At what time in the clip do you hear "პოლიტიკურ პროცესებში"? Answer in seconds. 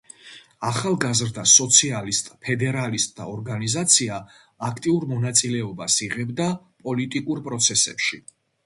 6.89-8.23